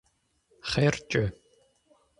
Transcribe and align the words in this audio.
Хъеркӏэ! 0.69 1.25